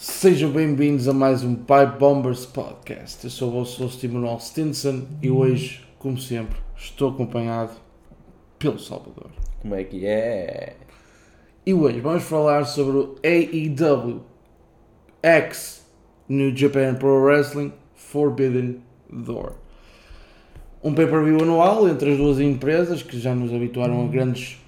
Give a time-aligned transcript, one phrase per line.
[0.00, 3.24] Sejam bem-vindos a mais um Pipe Bombers Podcast.
[3.24, 7.72] Eu sou o vosso host Emanuel Stinson e hoje, como sempre, estou acompanhado
[8.60, 9.28] pelo Salvador.
[9.60, 10.76] Como é que é?
[11.66, 14.22] E hoje vamos falar sobre o AEW
[15.20, 15.84] X
[16.28, 18.80] New Japan Pro Wrestling Forbidden
[19.10, 19.54] Door.
[20.80, 24.58] Um pay-per-view anual entre as duas empresas que já nos habituaram a grandes,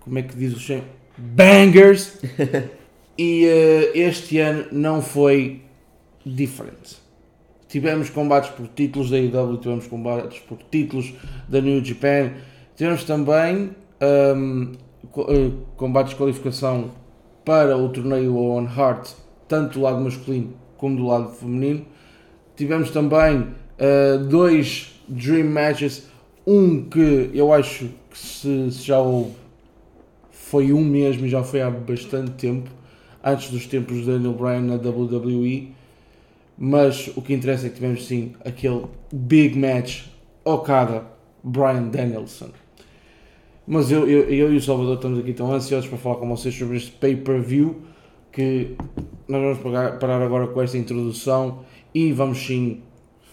[0.00, 0.86] como é que diz o chefe?
[1.18, 2.18] Bangers!
[3.16, 5.62] E eh, este ano não foi
[6.24, 6.96] diferente.
[7.68, 11.12] Tivemos combates por títulos da IW, tivemos combates por títulos
[11.48, 12.32] da New Japan,
[12.76, 14.72] tivemos também ahm,
[15.10, 16.90] co- eh, combates de qualificação
[17.44, 19.10] para o torneio Owen Hart,
[19.48, 21.84] tanto do lado masculino como do lado feminino.
[22.56, 26.08] Tivemos também eh, dois Dream Matches,
[26.46, 29.32] um que eu acho que se, se já houve
[30.30, 32.70] foi um mesmo e já foi há bastante tempo,
[33.24, 35.72] antes dos tempos de Daniel Bryan na WWE.
[36.56, 40.04] Mas o que interessa é que tivemos sim aquele big match
[40.44, 41.04] Okada
[41.42, 42.50] Bryan Danielson.
[43.66, 46.54] Mas eu, eu, eu e o Salvador estamos aqui tão ansiosos para falar com vocês
[46.54, 47.80] sobre este pay-per-view
[48.30, 48.76] que
[49.26, 51.60] nós vamos pagar- parar agora com esta introdução
[51.94, 52.82] e vamos sim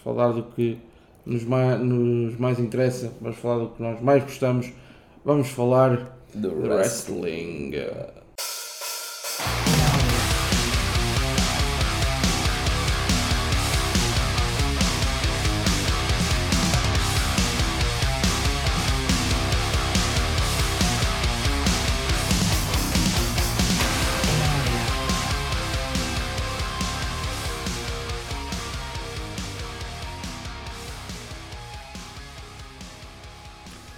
[0.02, 0.78] falar do que
[1.26, 4.72] nos mais, nos mais interessa, vamos falar do que nós mais gostamos,
[5.24, 7.72] vamos falar Do de wrestling.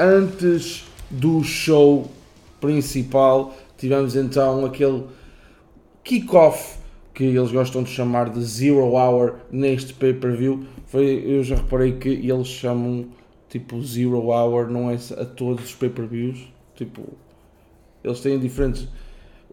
[0.06, 2.10] Antes do show
[2.60, 5.04] principal, tivemos então aquele
[6.02, 6.76] kick-off
[7.14, 10.66] que eles gostam de chamar de Zero Hour neste pay-per-view.
[10.88, 13.06] Foi, eu já reparei que eles chamam
[13.48, 16.52] tipo Zero Hour, não é a todos os pay-per-views.
[16.74, 17.04] Tipo,
[18.04, 18.86] eles têm diferentes.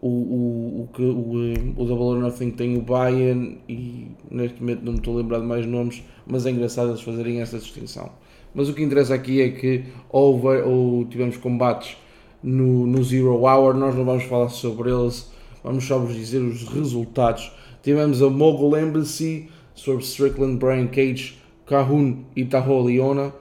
[0.02, 4.60] O, o, o, que, o, eh, o Double or Nothing tem o Bayern e neste
[4.60, 7.58] momento não me estou a lembrar de mais nomes, mas é engraçado eles fazerem essa
[7.58, 8.10] distinção.
[8.54, 11.96] Mas o que interessa aqui é que houve, ou tivemos combates
[12.42, 15.30] no, no Zero Hour, nós não vamos falar sobre eles,
[15.62, 17.52] vamos só vos dizer os resultados.
[17.82, 23.32] Tivemos a Mogul Embassy sobre Strickland, Brian Cage, Kahun e Taho Leona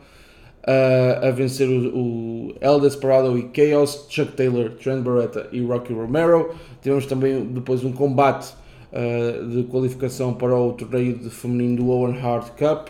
[0.65, 5.93] a, a vencer o, o El Desperado e Chaos, Chuck Taylor, Trent Barretta e Rocky
[5.93, 6.53] Romero.
[6.81, 8.53] Tivemos também depois um combate
[8.91, 12.89] uh, de qualificação para o torneio de feminino do Owen Hart Cup.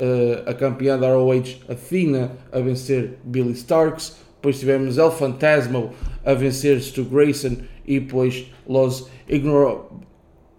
[0.00, 4.16] Uh, a campeã da ROH Athena a vencer Billy Starks.
[4.36, 5.90] Depois tivemos El Fantasma
[6.24, 9.08] a vencer Stu Grayson e depois Los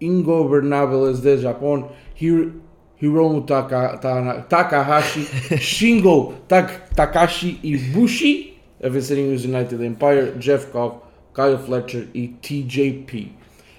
[0.00, 2.52] Ingobernables de Japão, Hir
[3.00, 5.26] Hiromu Taka, Tana- Takahashi,
[5.58, 11.00] Shingo Tak- Takashi e Bushi a vencerem os United Empire, Jeff Cobb,
[11.34, 13.32] Kyle Fletcher e TJP.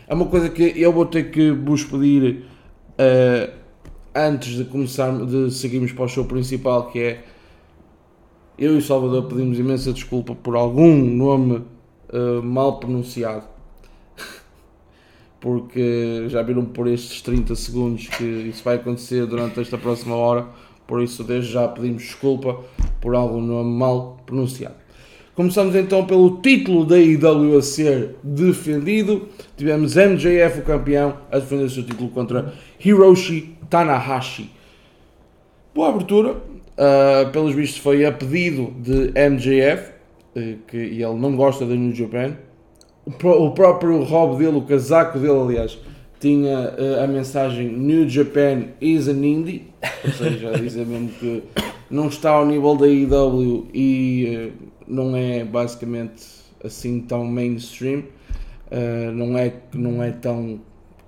[0.07, 2.45] É uma coisa que eu vou ter que vos pedir
[2.97, 3.49] eh,
[4.13, 7.23] antes de começar, de seguirmos para o show principal, que é
[8.57, 11.63] eu e Salvador pedimos imensa desculpa por algum nome
[12.11, 13.43] eh, mal pronunciado.
[15.39, 20.47] Porque já viram por estes 30 segundos que isso vai acontecer durante esta próxima hora,
[20.85, 22.59] por isso desde já pedimos desculpa
[22.99, 24.75] por algum nome mal pronunciado.
[25.33, 29.29] Começamos então pelo título da IW a ser defendido.
[29.57, 34.51] Tivemos MJF, o campeão, a defender o seu título contra Hiroshi Tanahashi.
[35.73, 36.35] Boa abertura,
[36.77, 39.93] ah, pelos vistos foi a pedido de MJF,
[40.35, 42.35] eh, que ele não gosta da New Japan.
[43.05, 45.79] O, pró- o próprio Rob dele, o casaco dele, aliás,
[46.19, 49.67] tinha eh, a mensagem New Japan is an indie,
[50.03, 51.41] ou seja, dizer mesmo que
[51.89, 54.51] não está ao nível da IW e eh,
[54.85, 56.25] não é basicamente
[56.61, 58.03] assim tão mainstream,
[59.13, 60.59] não, é, não é tão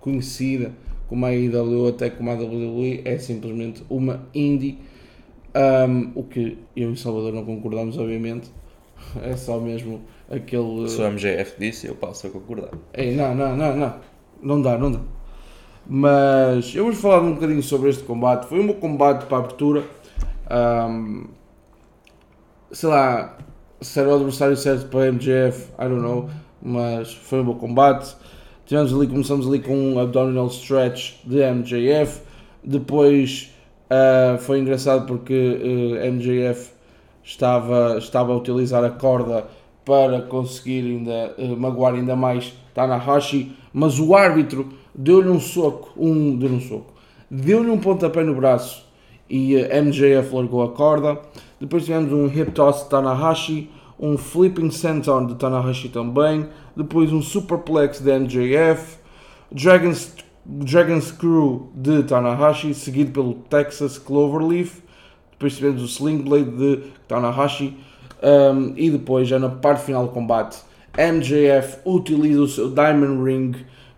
[0.01, 0.71] conhecida
[1.07, 4.79] como a IW até como a WWE, é simplesmente uma indie,
[5.55, 8.49] Um, o que eu e o Salvador não concordamos, obviamente,
[9.21, 10.89] é só mesmo aquele.
[10.89, 12.71] Se o MGF disse, eu passo a concordar.
[12.93, 13.93] Ei, não, não, não, não.
[14.41, 14.99] Não dá, não dá.
[15.85, 18.47] Mas eu vou falar um bocadinho sobre este combate.
[18.47, 19.83] Foi um bom combate para a abertura.
[20.49, 21.25] Ahm,
[22.71, 23.37] sei lá,
[23.81, 26.29] se era o adversário certo para a MJF, I don't know.
[26.61, 28.15] Mas foi um bom combate.
[28.73, 32.21] Tivemos ali, começamos ali com um abdominal stretch de MJF.
[32.63, 33.51] Depois
[33.87, 36.71] ah, foi engraçado porque eh, MJF
[37.23, 39.45] estava, estava a utilizar a corda
[39.85, 46.35] para conseguir ainda uh, magoar ainda mais Tanahashi, mas o árbitro deu-lhe um soco, um,
[46.35, 46.95] deu um soco,
[47.29, 48.87] deu-lhe um pontapé no braço
[49.29, 51.19] e uh, MJF largou a corda.
[51.61, 53.69] Depois tivemos um hip toss de Tanahashi,
[53.99, 58.97] um flipping senton de Tanahashi também, depois um superplex de MJF,
[59.51, 60.13] Dragon's,
[60.45, 64.81] Dragon's Screw de Tanahashi, seguido pelo Texas Cloverleaf,
[65.31, 67.77] depois tivemos o Sling Blade de Tanahashi,
[68.23, 70.57] um, e depois, já na parte final do combate,
[70.97, 73.53] MJF utiliza o seu Diamond Ring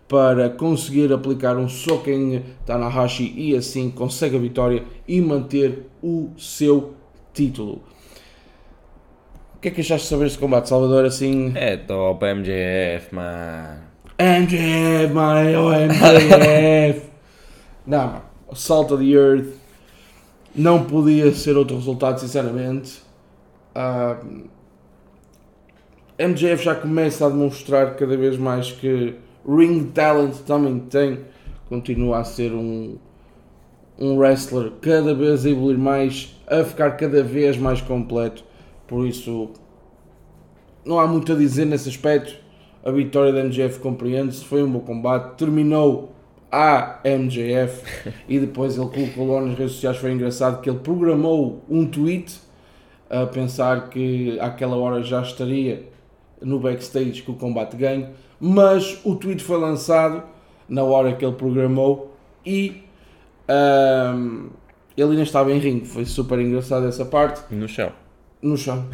[0.08, 6.30] para conseguir aplicar um soco em Tanahashi e assim consegue a vitória e manter o
[6.38, 6.94] seu
[7.34, 7.82] título.
[9.56, 11.06] O que é que achaste sobre este combate, Salvador?
[11.06, 11.52] Assim...
[11.54, 13.80] É top MJF, mano.
[14.18, 17.02] MJF, mano, MJF.
[17.86, 18.22] não, mano.
[18.54, 19.54] Salt of the Earth.
[20.54, 23.02] Não podia ser outro resultado, sinceramente.
[23.74, 24.46] Uh,
[26.18, 29.14] MJF já começa a demonstrar cada vez mais que
[29.48, 31.20] Ring Talent também tem.
[31.68, 32.98] Continua a ser um,
[33.98, 38.44] um wrestler cada vez a evoluir mais, a ficar cada vez mais completo.
[38.86, 39.50] Por isso,
[40.84, 42.34] não há muito a dizer nesse aspecto.
[42.84, 46.12] A vitória da MJF compreende-se, foi um bom combate, terminou
[46.52, 47.82] a MJF
[48.28, 49.96] e depois ele colocou lá nas redes sociais.
[49.96, 52.40] Foi engraçado que ele programou um tweet
[53.10, 55.88] a pensar que àquela hora já estaria
[56.40, 60.22] no backstage com o combate ganho, mas o tweet foi lançado
[60.68, 62.82] na hora que ele programou e
[63.48, 64.48] um,
[64.96, 65.86] ele ainda estava em ringue.
[65.86, 67.42] Foi super engraçado essa parte.
[67.54, 67.92] No chão.
[68.46, 68.86] No chão.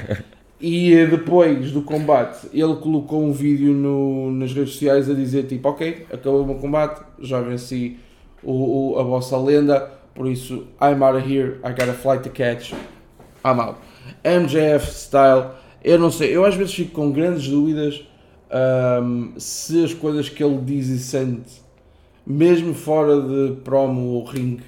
[0.60, 5.44] e eh, depois do combate, ele colocou um vídeo no, nas redes sociais a dizer
[5.44, 7.96] tipo, ok, acabou o meu combate, já venci
[8.42, 12.22] o, o, a vossa lenda, por isso I'm out of here, I got a flight
[12.24, 12.72] to catch,
[13.42, 13.78] I'm out.
[14.22, 15.52] MJF style,
[15.82, 18.04] eu não sei, eu às vezes fico com grandes dúvidas
[19.02, 21.62] um, se as coisas que ele diz e sente,
[22.26, 24.58] mesmo fora de promo ou ring,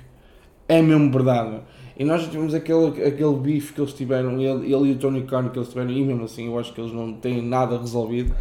[0.66, 1.60] é mesmo verdade.
[1.96, 5.22] E nós já tivemos aquele, aquele bife que eles tiveram, ele, ele e o Tony
[5.22, 8.34] Khan que eles tiveram, e mesmo assim eu acho que eles não têm nada resolvido.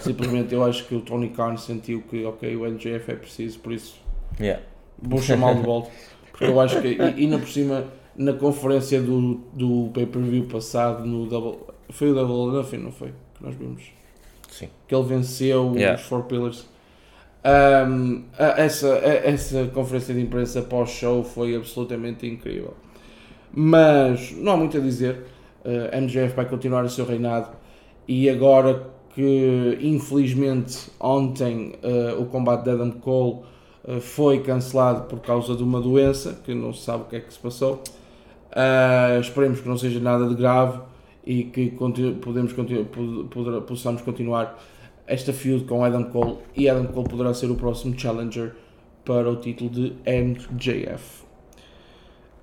[0.00, 3.72] Simplesmente eu acho que o Tony Khan sentiu que, ok, o NGF é preciso, por
[3.72, 4.02] isso
[4.40, 4.62] Yeah.
[5.00, 5.90] vou chamá-lo de volta.
[6.30, 7.84] Porque eu acho que, e, e ainda por cima,
[8.16, 11.60] na conferência do, do pay-per-view passado, no Double,
[11.90, 13.12] foi o Double Nothing, não foi?
[13.36, 13.82] Que nós vimos.
[14.50, 14.68] Sim.
[14.88, 16.00] Que ele venceu Yeah.
[16.00, 16.66] os Four Pillars.
[17.44, 22.74] Um, essa, essa conferência de imprensa pós-show foi absolutamente incrível.
[23.56, 25.24] Mas não há muito a dizer.
[25.64, 27.48] Uh, MJF vai continuar o seu reinado
[28.06, 33.40] e agora que infelizmente ontem uh, o combate de Adam Cole
[33.84, 37.20] uh, foi cancelado por causa de uma doença que não se sabe o que é
[37.20, 37.82] que se passou.
[39.20, 40.78] Esperemos que não seja nada de grave
[41.26, 44.56] e que continu podemos continu pod- possamos continuar
[45.06, 48.54] esta feud com Adam Cole e Adam Cole poderá ser o próximo challenger
[49.04, 51.23] para o título de MJF.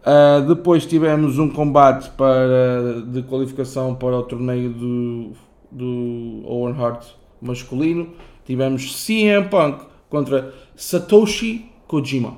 [0.02, 5.32] Uh, depois tivemos um combate para, de qualificação para o torneio do,
[5.72, 7.06] do Owen Hart
[7.40, 8.10] masculino.
[8.44, 12.36] Tivemos CM Punk contra Satoshi Kojima.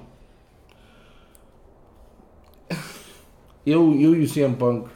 [3.66, 4.90] Eu, eu e o CM Punk.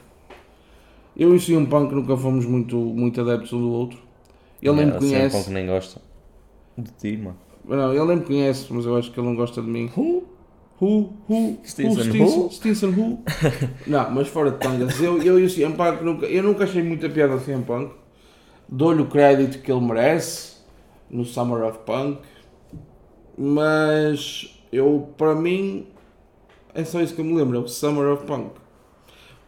[1.15, 3.97] Eu e o CM Punk nunca fomos muito, muito adeptos um do outro.
[4.61, 5.37] Ele nem me conhece.
[5.37, 6.01] com que nem gosta
[6.77, 7.37] de ti, mano.
[7.63, 9.89] Não, ele nem me conhece, mas eu acho que ele não gosta de mim.
[9.95, 10.36] Who?
[10.79, 11.13] Who?
[11.27, 11.59] Who?
[11.63, 12.03] Stinson who?
[12.03, 12.51] Stinson, who?
[12.51, 13.23] Stinson who?
[13.87, 16.83] não, mas fora de tangas, eu, eu e o CM Punk nunca, eu nunca achei
[16.83, 17.93] muita piada ao CM Punk.
[18.69, 20.57] Dou-lhe o crédito que ele merece
[21.09, 22.19] no Summer of Punk,
[23.37, 25.87] mas eu, para mim,
[26.73, 28.51] é só isso que eu me lembro, é o Summer of Punk.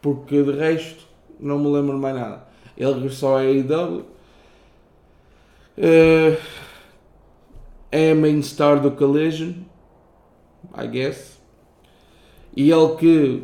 [0.01, 1.05] Porque de resto,
[1.39, 2.47] não me lembro mais nada.
[2.77, 4.05] Ele regressou à AEW.
[5.77, 6.37] Eh,
[7.91, 9.53] é a main star do Collision,
[10.77, 11.39] I guess.
[12.55, 13.43] E ele que,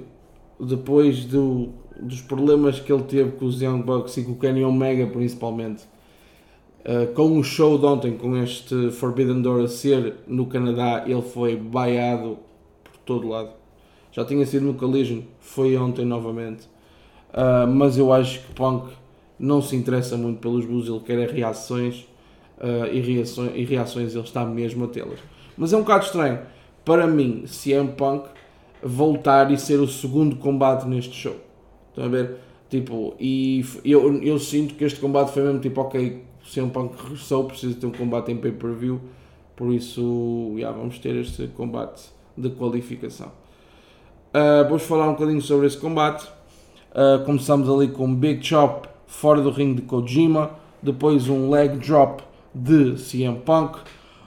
[0.59, 1.69] depois do,
[1.99, 5.83] dos problemas que ele teve com os Young Bucks e com o Kenny Omega principalmente,
[6.83, 11.21] eh, com o show de ontem, com este Forbidden Door a ser no Canadá, ele
[11.21, 12.37] foi baiado
[12.83, 13.49] por todo lado.
[14.11, 16.69] Já tinha sido no Collision, foi ontem novamente.
[17.33, 18.87] Ah, mas eu acho que Punk
[19.37, 22.07] não se interessa muito pelos blues, ele quer é reações
[22.59, 25.19] ah, e, reações e reações ele está mesmo a tê-las.
[25.57, 26.39] Mas é um bocado estranho
[26.85, 28.27] para mim, CM Punk
[28.81, 31.35] voltar e ser o segundo combate neste show.
[31.89, 32.37] Estão a ver?
[32.69, 37.45] Tipo, e eu, eu sinto que este combate foi mesmo tipo, ok, CM Punk regressou,
[37.45, 39.01] precisa ter um combate em pay-per-view,
[39.55, 42.03] por isso, já, vamos ter este combate
[42.37, 43.31] de qualificação.
[44.37, 46.27] Ah, vamos falar um bocadinho sobre esse combate.
[46.91, 50.51] Uh, começamos ali com Big Chop fora do ringue de Kojima,
[50.81, 52.21] depois um leg drop
[52.53, 53.77] de CM Punk,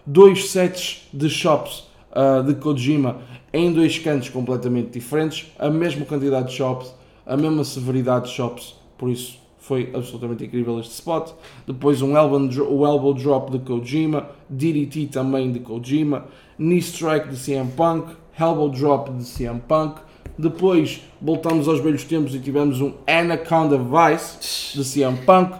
[0.07, 3.19] dois sets de chops uh, de Kojima
[3.53, 6.95] em dois cantos completamente diferentes, a mesma quantidade de chops,
[7.27, 9.39] a mesma severidade de chops, por isso
[9.69, 11.33] foi absolutamente incrível este spot.
[11.67, 16.25] Depois um elbow, o elbow drop de Kojima, DDT também de Kojima,
[16.59, 18.09] knee strike de CM Punk,
[18.41, 20.01] elbow drop de CM Punk.
[20.39, 25.55] Depois voltamos aos velhos tempos e tivemos um Anaconda Vice de CM Punk.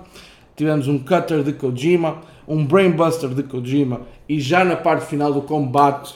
[0.57, 5.43] Tivemos um cutter de Kojima, um brainbuster de Kojima e já na parte final do
[5.43, 6.15] combate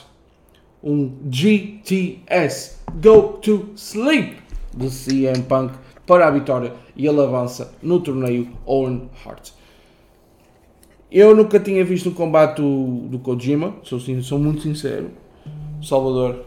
[0.83, 4.37] um GTS Go to Sleep
[4.75, 5.73] de CM Punk
[6.05, 9.51] para a vitória e ele avança no torneio Owen Hart.
[11.11, 15.11] Eu nunca tinha visto um combate do, do Kojima, sou, sou muito sincero.
[15.81, 16.43] Salvador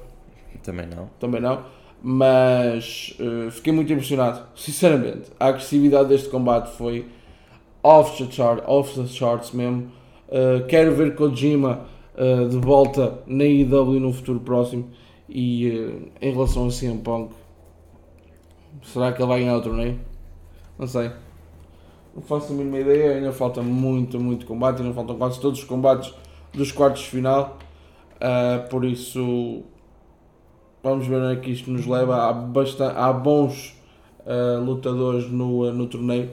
[0.63, 1.09] Também não.
[1.21, 1.63] também não,
[2.03, 4.43] mas uh, fiquei muito impressionado.
[4.57, 7.07] Sinceramente, a agressividade deste combate foi
[7.83, 9.93] off the, chart, off the charts mesmo.
[10.29, 14.91] Uh, quero ver Kojima uh, de volta na IW no futuro próximo.
[15.29, 15.67] E
[16.21, 17.33] em relação a CM Punk,
[18.83, 19.99] será que ele vai ganhar o torneio?
[20.79, 21.11] Não sei.
[22.15, 25.65] Não faço a mínima ideia, ainda falta muito, muito combate, ainda faltam quase todos os
[25.65, 26.15] combates
[26.53, 27.59] dos quartos de final.
[28.17, 29.63] Uh, por isso,
[30.83, 32.29] vamos ver onde é que isto nos leva.
[32.29, 33.77] Há, bastante, há bons
[34.21, 36.31] uh, lutadores no, no torneio,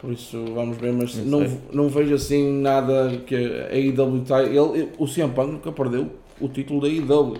[0.00, 0.92] por isso vamos ver.
[0.92, 4.42] Mas não, não vejo assim nada que a IW está.
[4.42, 7.38] Ele, o CM Punk nunca perdeu o título da IW,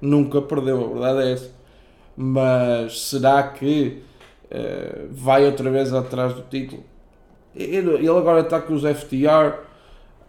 [0.00, 1.50] nunca perdeu, a verdade é essa.
[2.16, 4.02] Mas será que
[4.50, 6.82] uh, vai outra vez atrás do título?
[7.54, 9.70] Ele, ele agora está com os FTR.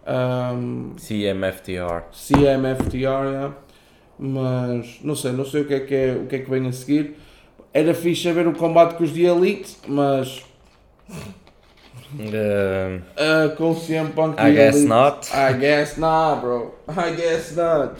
[0.04, 2.04] Um, CMFTR.
[2.12, 3.56] CMFTR, yeah.
[4.18, 6.66] mas não sei, não sei o que é que, é, o que, é que vem
[6.66, 7.16] a seguir.
[7.72, 10.44] Era fixe ver o combate com os The Elite, mas
[12.14, 15.28] Uh, uh, com o CM Punk I guess Elite, not.
[15.32, 16.74] I guess not, bro.
[16.88, 17.94] I guess not.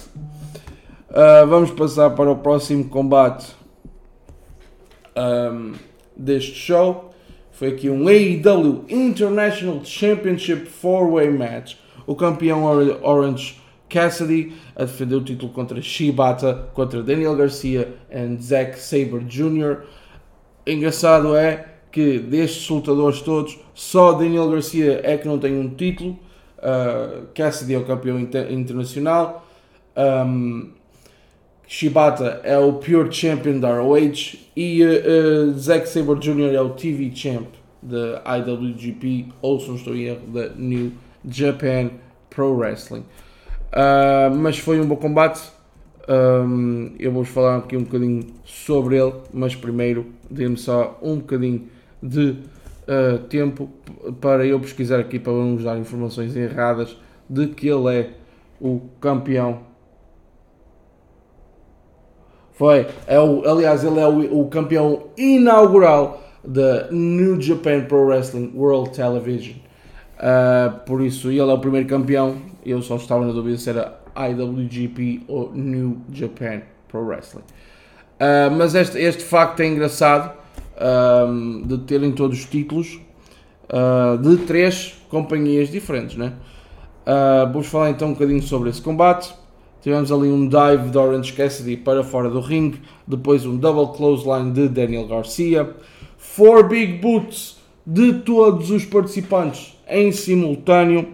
[1.10, 3.46] Uh, vamos passar para o próximo combate
[5.16, 5.72] um,
[6.16, 7.10] deste show.
[7.52, 11.76] Foi aqui um AEW International Championship 4-Way Match.
[12.06, 18.42] O campeão Or- Orange Cassidy a defender o título contra Shibata, contra Daniel Garcia e
[18.42, 19.82] Zack Sabre Jr.
[20.66, 26.18] Engraçado é que destes lutadores todos, só Daniel Garcia é que não tem um título.
[26.58, 29.46] Uh, Cassidy é o campeão inter- internacional.
[29.96, 30.70] Um,
[31.66, 36.54] Shibata é o Pure Champion da ROH e uh, uh, Zack Sabre Jr.
[36.54, 37.48] é o TV Champ
[37.82, 40.92] da IWGP, ou se não estou em erro, da New
[41.28, 41.90] Japan
[42.30, 43.04] Pro Wrestling.
[43.72, 45.42] Uh, mas foi um bom combate.
[46.08, 51.68] Um, eu vou-vos falar aqui um bocadinho sobre ele, mas primeiro dê-me só um bocadinho
[52.02, 53.70] de uh, tempo
[54.20, 56.96] para eu pesquisar aqui para não dar informações erradas
[57.28, 58.10] de que ele é
[58.60, 59.72] o campeão
[62.52, 68.52] foi, é o, aliás, ele é o, o campeão inaugural da New Japan Pro Wrestling
[68.54, 69.56] World Television.
[70.18, 72.36] Uh, por isso, ele é o primeiro campeão.
[72.64, 77.42] Eu só estava na dúvida se era IWGP ou New Japan Pro Wrestling.
[78.20, 80.32] Uh, mas este, este facto é engraçado
[80.82, 83.00] um, de terem todos os títulos
[83.68, 86.34] uh, de três companhias diferentes, né?
[87.06, 89.34] Uh, vamos falar então um bocadinho sobre esse combate.
[89.80, 94.52] Tivemos ali um dive de Orange Cassidy para fora do ringue, depois um double clothesline
[94.52, 95.74] de Daniel Garcia,
[96.16, 101.08] four big boots de todos os participantes em simultâneo,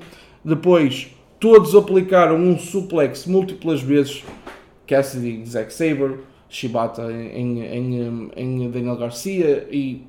[0.45, 1.09] depois
[1.41, 4.23] todos aplicaram um suplex múltiplas vezes,
[4.87, 10.03] Cassidy, Zack Sabre, Shibata em, em, em Daniel Garcia e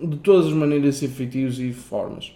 [0.00, 2.32] de todas as maneiras efetivas e formas.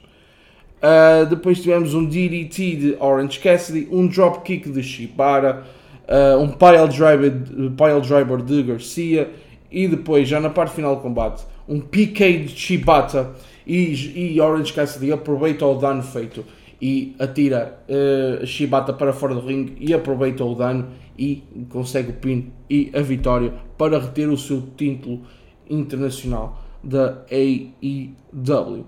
[0.79, 5.65] Uh, depois tivemos um DDT de Orange Cassidy, um dropkick de Shibata,
[6.07, 7.33] uh, um pile driver,
[7.77, 9.29] pile driver de Garcia
[9.73, 13.33] e depois, já na parte final do combate, um PK de Shibata
[13.67, 16.45] e, e Orange Cassidy aproveita o dano feito
[16.81, 20.87] e atira uh, Shibata para fora do ringue e aproveita o dano
[21.19, 25.27] e consegue o pin e a vitória para reter o seu título
[25.69, 28.87] internacional da AEW.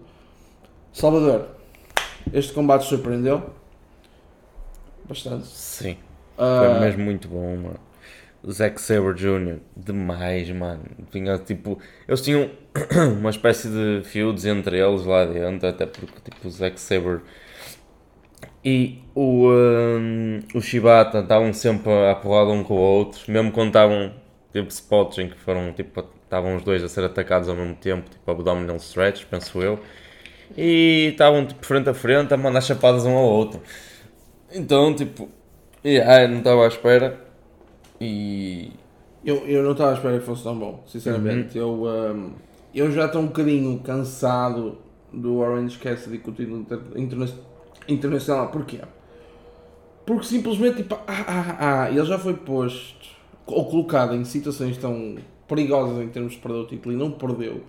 [0.92, 1.48] Salvador,
[2.32, 3.50] este combate surpreendeu
[5.08, 5.46] bastante.
[5.46, 5.96] Sim.
[6.38, 7.80] Ah, Foi mesmo muito bom, mano.
[8.48, 10.82] Zack Sabre Jr., demais, mano.
[11.10, 12.50] Tinha, tipo, eles tinham
[13.18, 17.20] uma espécie de feuds entre eles lá dentro, até porque tipo, o Zack Sabre
[18.64, 23.68] e o, hum, o Shibata estavam sempre a porrada um com o outro, mesmo quando
[23.68, 24.12] estavam
[24.52, 28.08] tipo spots em que foram tipo estavam os dois a ser atacados ao mesmo tempo,
[28.10, 29.80] tipo abdominal stretch, penso eu.
[30.56, 33.60] e estavam tipo frente a frente a mandar chapadas um ao outro.
[34.52, 35.28] Então, tipo,
[35.84, 37.20] yeah, não estava à espera
[38.00, 38.72] e.
[39.24, 41.56] Eu, eu não estava à espera que fosse tão bom, sinceramente.
[41.56, 42.32] Eu, um,
[42.74, 44.78] eu já estou um bocadinho cansado
[45.12, 46.80] do Orange Cassidy com o título inter,
[47.92, 48.48] internacional.
[48.48, 48.80] Porquê?
[50.06, 53.08] Porque simplesmente, tipo, ah, ah, ah, ele já foi posto
[53.46, 55.16] ou colocado em situações tão
[55.46, 57.62] perigosas em termos de perder o título e não perdeu,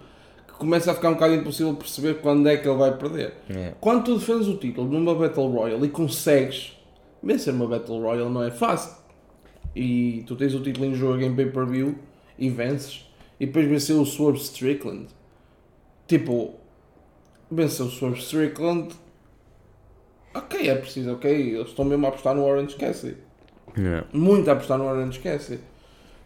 [0.47, 3.33] que começa a ficar um bocado impossível perceber quando é que ele vai perder.
[3.49, 3.75] Yeah.
[3.81, 6.77] Quando tu defendes o título numa Battle Royale e consegues
[7.21, 9.01] vencer uma Battle Royale não é fácil.
[9.75, 11.95] E tu tens o título em jogo em pay-per-view
[12.37, 13.09] e vences.
[13.39, 15.07] E depois vencer o Swerve Strickland.
[16.07, 16.55] Tipo,
[17.49, 18.93] vencer o Swerve Strickland.
[20.33, 21.31] Ok, é preciso, ok.
[21.31, 23.17] Eles estão mesmo a apostar no Orange Cassidy.
[23.77, 24.07] Yeah.
[24.13, 25.61] Muito a apostar no Orange Cassidy.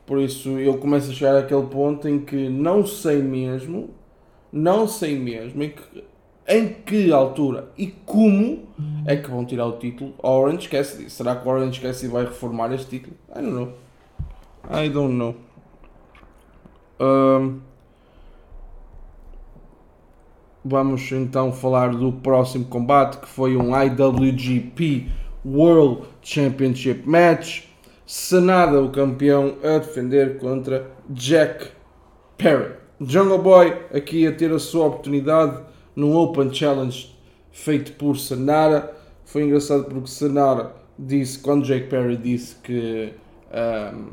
[0.06, 3.90] Por isso eu começo a chegar àquele ponto em que não sei mesmo,
[4.52, 6.04] não sei mesmo em que,
[6.48, 8.68] em que altura e como
[9.08, 11.10] é que vão tirar o título ao Orange Cassidy.
[11.10, 13.16] Será que o Orange Cassidy vai reformar este título?
[13.36, 13.74] I don't know.
[14.70, 15.36] I don't know.
[17.00, 17.62] Um,
[20.66, 25.08] vamos então falar do próximo combate que foi um IWGP
[25.46, 27.66] World Championship Match.
[28.08, 31.68] Sanada, o campeão, a defender contra Jack
[32.38, 32.74] Perry.
[33.00, 35.60] Jungle Boy aqui a ter a sua oportunidade
[35.96, 37.16] num Open Challenge
[37.52, 38.96] feito por Sanara.
[39.24, 43.14] Foi engraçado porque Sanara disse, quando Jack Perry disse que
[43.52, 44.12] ahm,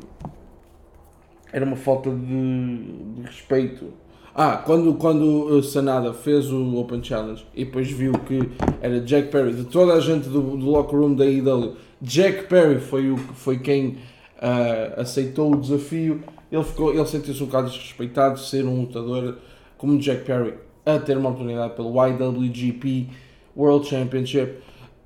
[1.51, 3.93] era uma falta de, de respeito.
[4.35, 8.49] Ah, quando, quando uh, Sanada fez o Open Challenge e depois viu que
[8.81, 12.79] era Jack Perry, de toda a gente do, do locker room da IW, Jack Perry
[12.79, 13.97] foi, o, foi quem
[14.39, 16.21] ah, aceitou o desafio.
[16.51, 19.37] Ele, ficou, ele sentiu-se um bocado desrespeitado de ser um lutador
[19.77, 23.07] como Jack Perry a ter uma oportunidade pelo IWGP
[23.55, 24.57] World Championship.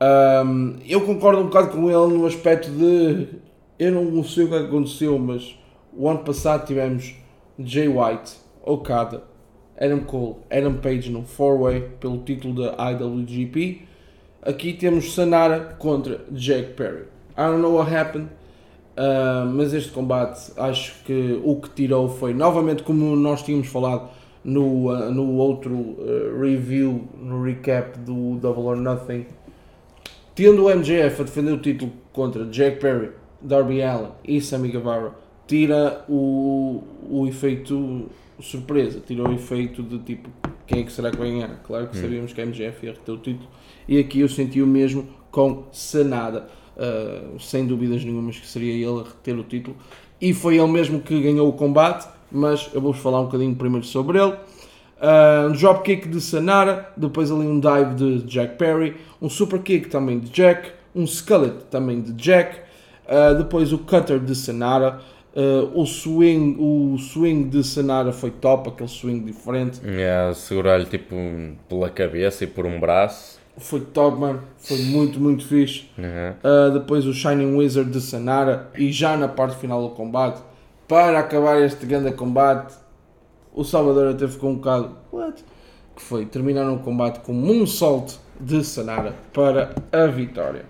[0.01, 3.27] Um, eu concordo um bocado com ele no aspecto de
[3.77, 5.55] eu não sei o que aconteceu, mas
[5.96, 7.16] o ano passado tivemos
[7.59, 8.37] Jay White,
[8.68, 9.24] Okada,
[9.80, 13.82] Adam Cole, Adam Page no 4-way pelo título da IWGP.
[14.42, 17.06] Aqui temos Sanara contra Jack Perry.
[17.38, 18.30] I don't know what happened,
[18.98, 24.10] uh, mas este combate acho que o que tirou foi novamente como nós tínhamos falado
[24.44, 29.27] no, uh, no outro uh, review, no recap do Double or Nothing,
[30.34, 35.14] tendo o MJF a defender o título contra Jack Perry, Darby Allin e Sammy Guevara,
[35.48, 40.29] tira o, o efeito surpresa, tira o efeito de tipo
[40.68, 41.62] quem é que será que vai ganhar.
[41.66, 43.48] Claro que sabíamos que a MJF ia reter o título
[43.88, 49.00] e aqui eu senti o mesmo com Sanada, uh, sem dúvidas nenhumas que seria ele
[49.00, 49.77] a reter o título
[50.20, 52.07] e foi ele mesmo que ganhou o combate.
[52.29, 54.33] Mas eu vou-vos falar um bocadinho primeiro sobre ele.
[54.33, 59.88] Uh, um dropkick de Sanara, depois ali um dive de Jack Perry, um super kick
[59.88, 62.57] também de Jack, um skillet também de Jack,
[63.05, 65.00] uh, depois o cutter de Sanara,
[65.37, 71.15] uh, o, swing, o swing de Sanara foi top, aquele swing diferente, Yeah, segurar-lhe tipo
[71.69, 73.39] pela cabeça e por um braço.
[73.57, 75.85] foi top, mano, foi muito, muito fixe.
[75.97, 76.33] Uhum.
[76.43, 80.41] Uh, depois o Shining Wizard de Sanara e já na parte final do combate,
[80.87, 82.73] para acabar este grande combate,
[83.53, 85.43] o Salvador até ficou um bocado what?
[85.95, 90.65] que foi terminaram o combate com um moonsault de Sanara para a vitória.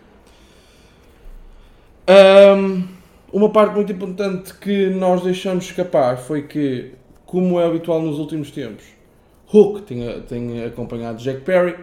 [2.10, 2.97] Um,
[3.32, 6.94] uma parte muito importante que nós deixamos escapar foi que,
[7.26, 8.86] como é habitual nos últimos tempos,
[9.54, 11.76] Hook tem, tem acompanhado Jack Perry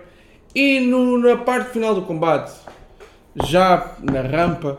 [0.55, 2.53] e no- na parte final do combate,
[3.45, 4.79] já na rampa,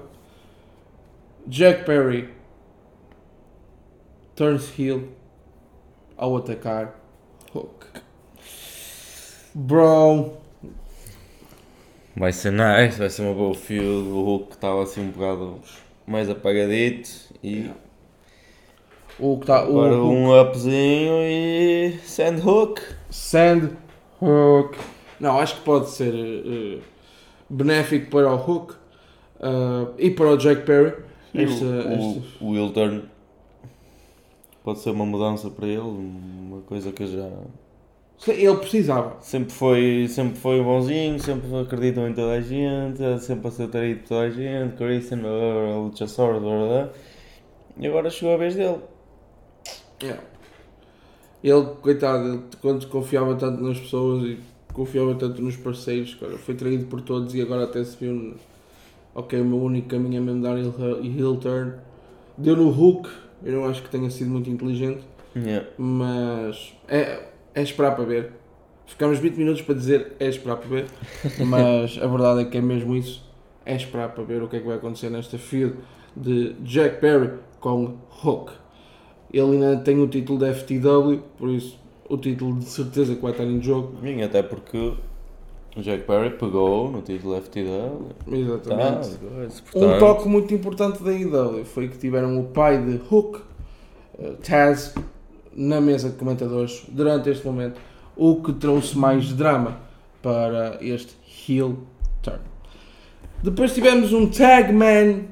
[1.47, 2.29] Jack Perry
[4.35, 5.03] turns heel
[6.17, 6.95] ao atacar
[7.53, 7.85] Hook.
[9.53, 10.33] Bro,
[12.17, 14.07] Vai ser nice, vai ser uma boa field.
[14.09, 15.59] O Hulk estava assim um bocado
[16.07, 17.09] mais apagadito
[17.43, 17.69] e
[19.19, 22.81] o que tá, o agora Hook um upzinho e send hook.
[23.09, 23.71] Sand
[24.21, 24.77] Hook.
[25.19, 26.79] Não, acho que pode ser eh,
[27.49, 28.75] benéfico para o Hook
[29.39, 30.93] eh, e para o Jack Perry.
[31.33, 33.03] E Esta- o, esta- o, o Will Turn
[34.63, 37.29] pode ser uma mudança para ele, uma coisa que eu já
[38.27, 39.17] Ele precisava.
[39.21, 44.21] sempre foi, sempre foi bonzinho, sempre acreditou em toda a gente, sempre aceitou de toda
[44.21, 46.89] a gente, Christian, Luchasaurus, blá.
[47.77, 48.79] e agora chegou a vez dele.
[50.01, 50.23] Yeah.
[51.43, 54.39] Ele, coitado, ele, quando confiava tanto nas pessoas e
[54.73, 58.35] confiava tanto nos parceiros, cara, foi traído por todos e agora até se viu.
[59.13, 61.73] Ok, o meu único caminho é mesmo dar heel turn.
[62.37, 63.07] Deu no hook,
[63.43, 65.03] eu não acho que tenha sido muito inteligente,
[65.35, 65.67] Yeah.
[65.77, 67.21] mas é,
[67.55, 68.31] é esperar para ver.
[68.85, 70.85] Ficamos 20 minutos para dizer é esperar para ver,
[71.47, 73.25] mas a verdade é que é mesmo isso.
[73.65, 75.75] É esperar para ver o que é que vai acontecer nesta feud
[76.15, 78.51] de Jack Perry com Hook.
[79.33, 83.31] Ele ainda tem o título da FTW, por isso o título de certeza que vai
[83.31, 83.95] estar em jogo.
[84.01, 84.93] Sim, até porque
[85.75, 88.09] o Jack Perry pegou no título FTW.
[88.31, 89.09] Exatamente.
[89.09, 93.41] Tá, coisa, Um toque muito importante da IW foi que tiveram o pai de Hook,
[94.19, 94.93] eh, Taz,
[95.55, 97.79] na mesa de comentadores durante este momento,
[98.15, 99.79] o que trouxe mais drama
[100.21, 101.15] para este
[101.47, 101.77] heel
[102.21, 102.39] turn.
[103.43, 105.25] Depois tivemos um tag man,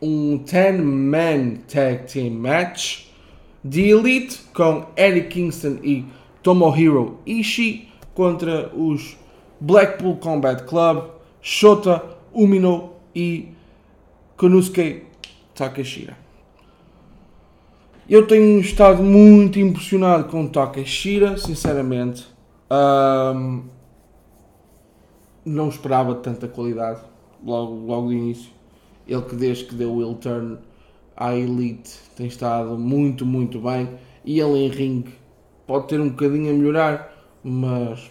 [0.00, 3.06] um 10 man tag team match
[3.62, 6.04] de Elite com Eddie Kingston e
[6.42, 9.16] Tomohiro Ishii contra os
[9.60, 11.10] Blackpool Combat Club,
[11.42, 13.48] Shota Umino e
[14.36, 15.02] Konosuke
[15.54, 16.25] Takeshira.
[18.08, 22.24] Eu tenho estado muito impressionado com Takeshira, sinceramente.
[22.70, 23.62] Ahm,
[25.44, 27.00] não esperava tanta qualidade
[27.44, 28.52] logo, logo de início.
[29.08, 30.56] Ele que desde que deu o turn
[31.16, 33.88] à Elite tem estado muito, muito bem.
[34.24, 35.04] E ele em ring
[35.66, 38.08] pode ter um bocadinho a melhorar, mas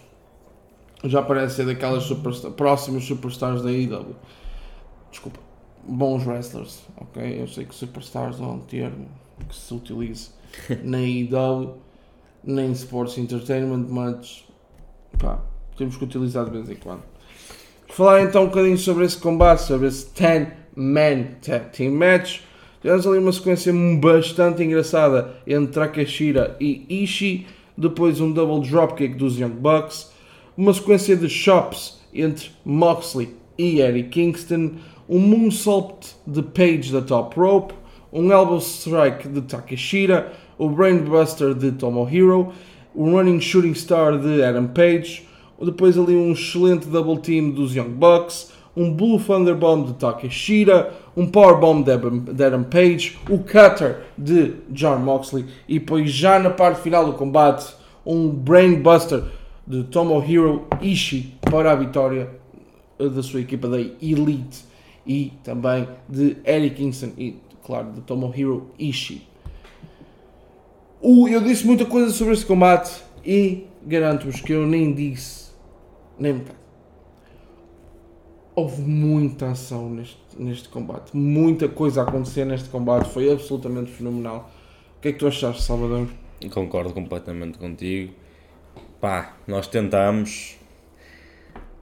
[1.04, 4.14] já parece ser daquelas superstar, próximas superstars da IW.
[5.10, 5.40] Desculpa,
[5.88, 7.40] bons wrestlers, ok?
[7.40, 9.08] Eu sei que superstars é um termo
[9.48, 10.30] que se utiliza
[10.82, 11.74] na IW,
[12.44, 14.44] nem Sports Entertainment, mas
[15.18, 15.40] pá,
[15.76, 17.02] temos que utilizar de vez em quando.
[17.88, 22.40] Falar então um bocadinho sobre esse combate, sobre esse 10-man tag team match.
[22.80, 27.46] Tivemos ali uma sequência bastante engraçada entre Takashira e Ishii,
[27.76, 30.12] depois um double dropkick dos Young Bucks,
[30.56, 34.72] uma sequência de chops entre Moxley e Eddie Kingston,
[35.08, 37.74] um moonsault de Page da top rope,
[38.12, 42.52] um elbow strike de Takeshita, o brainbuster de Tomohiro,
[42.94, 45.26] o running shooting star de Adam Page,
[45.60, 50.92] depois ali um excelente double team dos Young Bucks, um Blue Thunder Bomb de Takeshita,
[51.16, 56.50] um Power Bomb de Adam, Page, o Cutter de John Moxley e depois já na
[56.50, 59.24] parte final do combate um Brainbuster
[59.66, 62.30] de Tomohiro Ishii para a vitória
[62.98, 64.64] da sua equipa da Elite
[65.06, 67.36] e também de Eddie Kingston e,
[67.66, 69.26] claro, de Tomohiro Ishii.
[71.00, 75.50] O, eu disse muita coisa sobre este combate e garanto-vos que eu nem disse
[76.16, 76.58] nem metade.
[78.54, 84.50] Houve muita ação neste, neste combate, muita coisa a acontecer neste combate, foi absolutamente fenomenal.
[84.96, 86.08] O que é que tu achaste, Salvador?
[86.54, 88.14] Concordo completamente contigo.
[88.98, 90.56] Pá, nós tentamos,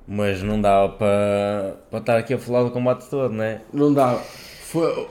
[0.09, 3.61] mas não dava para, para estar aqui a falar do combate todo, né?
[3.73, 4.15] Não dá.
[4.15, 5.09] Foi.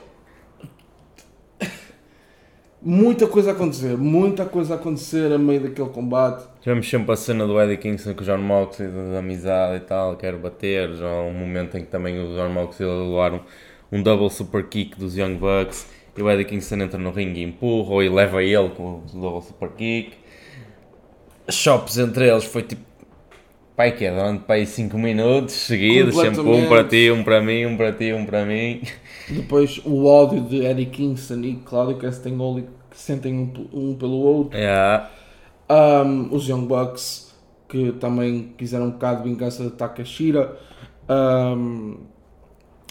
[2.86, 6.46] Muita coisa a acontecer, muita coisa a acontecer a meio daquele combate.
[6.60, 10.17] Tivemos sempre a cena do Eddie Kingston com o John Moxley, da amizade e tal,
[10.17, 10.93] quero bater.
[10.96, 13.39] Já há um momento em que também o John Moxley levar um,
[13.89, 17.43] um double super kick dos Young Bucks e o Eddie Kingston entra no ringue e
[17.43, 20.17] empurra ou e leva ele com o double super kick.
[21.50, 22.92] Chops entre eles foi tipo.
[23.76, 27.66] Pai, que é durante pai 5 minutos seguidos, sempre um para ti, um para mim,
[27.66, 28.82] um para ti, um para mim.
[29.28, 34.58] Depois o ódio de Eddie Kingston e Claudio Castagnoli que sentem um, um pelo outro.
[34.58, 35.10] Yeah.
[35.68, 37.34] Um, os Young Bucks
[37.68, 40.56] que também quiseram um bocado de vingança de Takashira.
[41.10, 41.98] Um,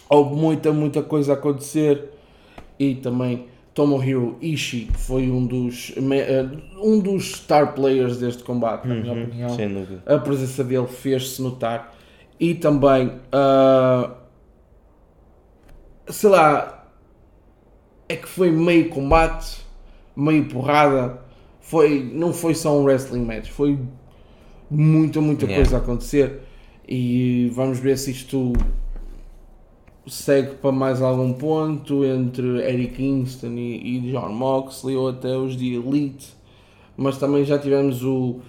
[0.09, 2.11] houve muita, muita coisa a acontecer
[2.77, 6.46] e também Tomohiro Ishii foi um dos, eh,
[6.82, 9.48] um dos star players deste combate, na minha opinião.
[9.56, 10.02] Sem dúvida.
[10.06, 11.94] A presença dele fez-se notar
[12.38, 14.11] e também, ah,
[16.08, 16.87] sei lá,
[18.08, 19.62] é que foi meio combate,
[20.14, 21.20] meio porrada,
[21.61, 23.78] foi, não foi só um wrestling match, foi
[24.70, 25.62] muita, muita Yeah.
[25.62, 26.40] coisa a acontecer
[26.87, 28.52] e vamos ver se isto
[30.06, 35.56] segue para mais algum ponto entre Eddie Kingston e, e John Moxley ou até os
[35.56, 36.34] de Elite,
[36.96, 38.40] mas também já tivemos o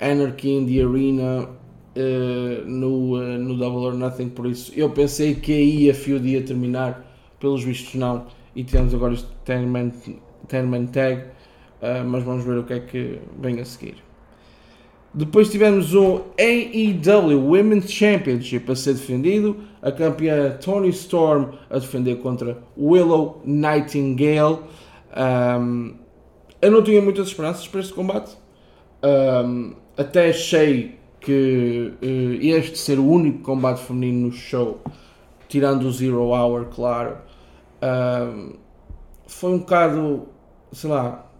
[0.00, 1.48] Anarchy in the Arena
[1.96, 6.26] eh, no, eh, no Double or Nothing, por isso eu pensei que aí a feud
[6.28, 7.04] ia terminar,
[7.40, 9.92] pelos vistos não, e temos agora este 10 man,
[10.48, 11.24] 10 man tag,
[11.80, 13.96] eh, mas vamos ver o que é que vem a seguir.
[15.14, 22.16] Depois tivemos o AEW Women's Championship a ser defendido, a campeã Tony Storm a defender
[22.16, 24.58] contra Willow Nightingale.
[25.16, 25.94] Um,
[26.60, 28.36] eu não tinha muitas esperanças para este combate.
[29.04, 34.82] Um, até achei que eh, este ser o único combate feminino no show,
[35.48, 37.18] tirando o Zero Hour, claro.
[37.80, 38.54] Um,
[39.26, 40.28] foi um bocado,
[40.72, 41.30] sei lá,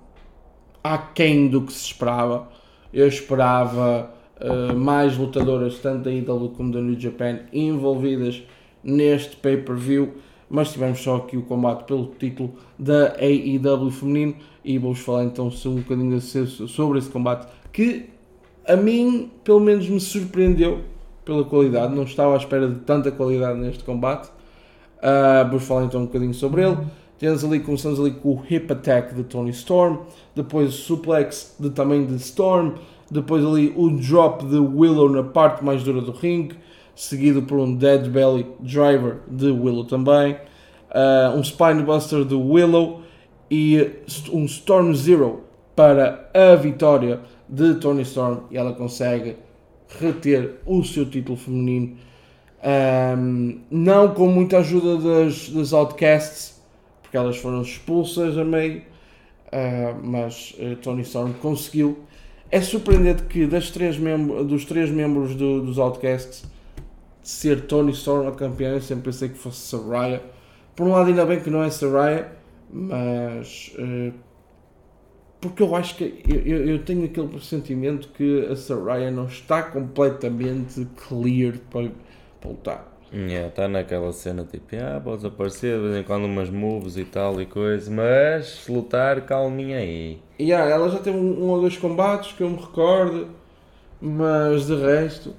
[0.82, 2.48] aquém do que se esperava.
[2.94, 8.42] Eu esperava uh, mais lutadoras, tanto da IW como da New Japan, envolvidas
[8.82, 10.14] neste pay-per-view,
[10.48, 15.48] mas tivemos só aqui o combate pelo título da AEW feminino e vou-vos falar então
[15.48, 18.14] um bocadinho sobre esse combate que
[18.66, 20.80] a mim, pelo menos, me surpreendeu
[21.24, 21.94] pela qualidade.
[21.94, 24.28] Não estava à espera de tanta qualidade neste combate.
[24.98, 26.78] Uh, vou falar então um bocadinho sobre ele.
[27.18, 29.98] Temos ali, começamos ali com o Hip Attack de Tony Storm,
[30.34, 32.74] depois o Suplex de, também de Storm,
[33.10, 36.56] depois ali o Drop de Willow na parte mais dura do ringue,
[36.94, 40.32] seguido por um Dead Belly Driver de Willow também,
[40.90, 43.02] uh, um Spinebuster de Willow
[43.50, 43.90] e
[44.32, 45.44] um Storm Zero
[45.76, 49.36] para a vitória de Tony Storm e ela consegue
[50.00, 51.96] reter o seu título feminino.
[52.64, 56.53] Um, não com muita ajuda das, das Outcasts,
[57.14, 62.00] porque elas foram expulsas a meio, uh, mas uh, Tony Storm conseguiu.
[62.50, 63.96] É surpreendente que das três
[64.48, 66.44] dos três membros do, dos Outcasts,
[67.22, 70.22] ser Tony Storm a campeã, eu sempre pensei que fosse Saraya.
[70.74, 72.32] Por um lado, ainda bem que não é Saraya,
[72.68, 74.12] mas uh,
[75.40, 80.84] porque eu acho que eu, eu, tenho aquele pressentimento que a Saraya não está completamente
[80.96, 81.92] clear para,
[82.40, 82.93] para lutar.
[83.14, 87.04] Yeah, está naquela cena tipo, ah, podes aparecer de vez em quando umas moves e
[87.04, 90.20] tal e coisa, mas lutar calminha aí.
[90.40, 93.28] Yeah, ela já teve um, um ou dois combates que eu me recordo,
[94.00, 95.32] mas de resto,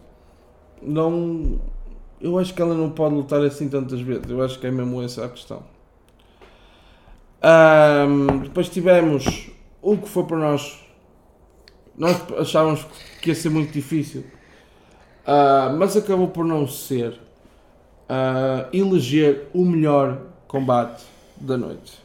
[0.81, 1.59] não.
[2.21, 4.29] Eu acho que ela não pode lutar assim tantas vezes.
[4.29, 5.61] Eu acho que é mesmo essa a questão.
[7.43, 9.49] Um, depois tivemos
[9.81, 10.79] o que foi para nós.
[11.97, 12.85] Nós achávamos
[13.21, 14.21] que ia ser muito difícil,
[15.27, 17.24] uh, mas acabou por não ser.
[18.07, 21.03] Uh, eleger o melhor combate
[21.37, 21.99] da noite.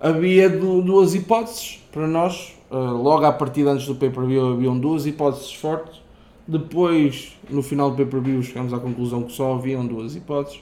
[0.00, 2.52] Havia duas hipóteses para nós.
[2.70, 6.02] Uh, logo à partida antes do pay-per-view haviam duas hipóteses fortes.
[6.46, 10.58] Depois, no final do pay-per-view, chegamos à conclusão que só haviam duas hipóteses.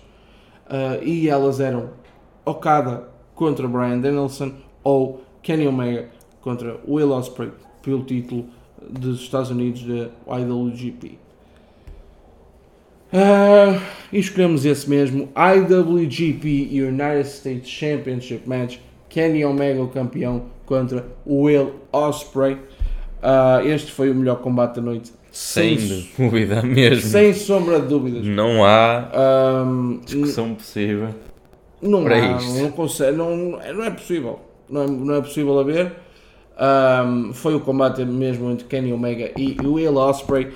[0.67, 1.91] Uh, e elas eram
[2.45, 4.53] Okada contra Brian Danielson
[4.85, 6.09] ou Kenny Omega
[6.41, 8.47] contra Will Ospreay pelo título
[8.89, 11.22] dos Estados Unidos da IWGP.
[13.13, 13.81] Uh, ah,
[14.13, 21.75] e escolhemos esse mesmo IWGP United States Championship Match Kenny Omega o campeão contra Will
[21.93, 27.81] Ospreay uh, este foi o melhor combate da noite sem, sem dúvida mesmo sem sombra
[27.81, 29.11] de dúvidas não há
[29.67, 31.11] um, discussão possível
[31.83, 32.63] não há, isto.
[32.63, 34.41] não consegue não, não é possível
[34.73, 35.93] não é, não é possível haver.
[36.59, 40.51] Um, foi o combate mesmo entre Kenny Omega e Will Ospreay.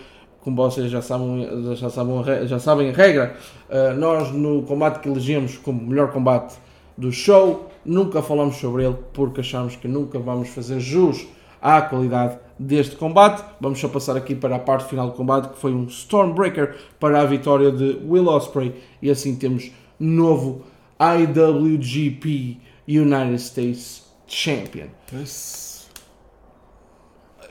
[0.47, 3.37] Como vocês já sabem, já sabem, já sabem a regra,
[3.69, 6.55] uh, nós no combate que elegemos como melhor combate
[6.97, 11.27] do show, nunca falamos sobre ele porque achamos que nunca vamos fazer jus
[11.61, 13.43] à qualidade deste combate.
[13.61, 17.21] Vamos só passar aqui para a parte final do combate, que foi um Stormbreaker para
[17.21, 20.63] a vitória de Will Ospreay e assim temos novo
[21.01, 24.87] IWGP United States Champion.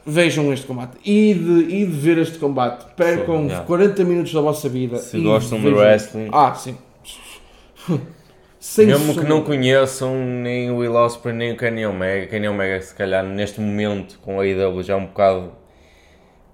[0.06, 0.98] Vejam este combate.
[1.04, 2.86] E de, e de ver este combate.
[2.96, 3.66] Percam yeah.
[3.66, 4.98] 40 minutos da vossa vida.
[4.98, 6.30] Se gostam de wrestling.
[6.32, 6.78] Ah, sim.
[8.60, 12.28] Sem Mesmo que não conheçam nem o Will Ospreay nem o Kenny Omega.
[12.28, 15.52] Kenny Omega, se calhar, neste momento, com a IW já é um bocado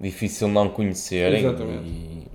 [0.00, 1.40] difícil não conhecerem.
[1.40, 1.88] Exatamente.
[1.88, 2.26] E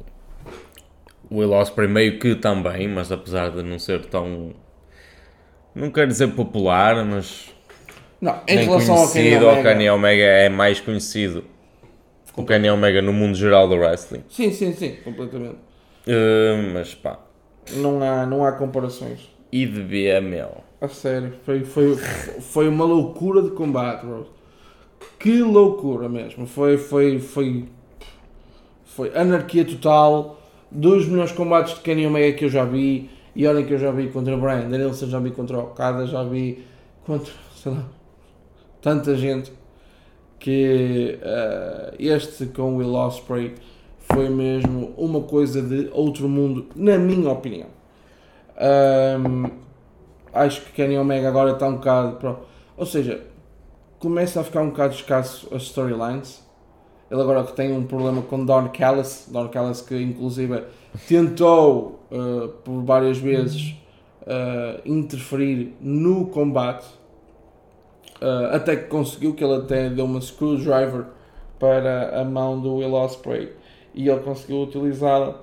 [1.30, 4.53] o Will Ospreay meio que também, mas apesar de não ser tão...
[5.75, 7.53] Não quero dizer popular, mas
[8.19, 9.93] não, em relação conhecido, ao Kenny Omega...
[9.93, 11.43] Omega é mais conhecido
[12.38, 14.23] o Kenny Omega no mundo geral do wrestling.
[14.30, 15.58] Sim, sim, sim, completamente.
[16.08, 17.19] Uh, mas pá.
[17.73, 19.27] Não há, não há comparações.
[19.51, 20.63] E de BML.
[20.80, 24.27] A sério, foi, foi, foi uma loucura de combate, bro.
[25.19, 26.45] Que loucura mesmo.
[26.45, 27.65] Foi, foi, foi,
[28.86, 30.39] foi anarquia total.
[30.69, 33.10] Dos melhores combates de Kenny Omega que eu já vi.
[33.36, 36.06] E olhem que eu já vi contra o Brian Danielson, já vi contra o Okada,
[36.06, 36.65] já vi
[37.06, 37.86] contra, sei lá,
[38.81, 39.51] tanta gente
[40.39, 43.55] que uh, este com Will Ospreay
[44.11, 47.67] foi mesmo uma coisa de outro mundo, na minha opinião.
[48.57, 49.49] Um,
[50.33, 52.17] acho que Kenny Omega agora está um bocado.
[52.17, 52.41] Pronto.
[52.75, 53.21] Ou seja,
[53.99, 56.45] começa a ficar um bocado escasso as storylines.
[57.09, 60.63] Ele agora que tem um problema com Don Callis, Don Callis que inclusive
[61.07, 63.75] tentou uh, por várias vezes
[64.23, 66.85] uh, interferir no combate
[68.21, 71.06] Uh, até que conseguiu, que ele até deu uma screwdriver
[71.60, 73.51] para a mão do Will Ospreay.
[73.93, 75.39] E ele conseguiu utilizá-la,